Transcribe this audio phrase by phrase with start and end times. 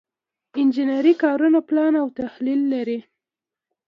[0.59, 2.99] انجنري کارونه پلان او تحلیل لري.